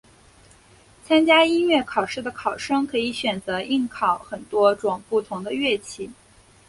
[1.05, 6.09] 参加音乐考试的考生可以选择应考很多种不同的乐器。